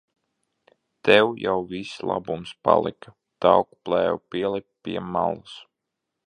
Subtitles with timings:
[1.07, 3.13] Tev jau viss labums palika.
[3.45, 5.55] Tauku plēve pielipa pie malas.